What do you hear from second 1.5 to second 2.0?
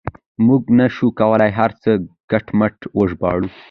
هر څه